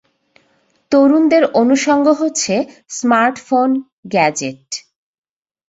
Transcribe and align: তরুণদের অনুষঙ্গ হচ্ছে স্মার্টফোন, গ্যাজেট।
তরুণদের 0.91 1.43
অনুষঙ্গ 1.61 2.05
হচ্ছে 2.21 2.53
স্মার্টফোন, 2.89 3.69
গ্যাজেট। 4.11 4.67